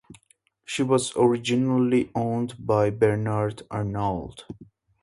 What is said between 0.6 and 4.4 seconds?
She was originally owned by Bernard Arnault.